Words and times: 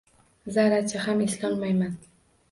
Zarracha 0.53 1.01
ham 1.03 1.21
eslolmayman. 1.25 1.93